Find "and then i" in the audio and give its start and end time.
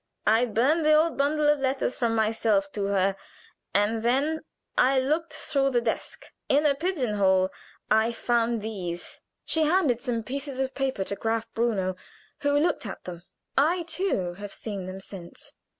3.71-4.99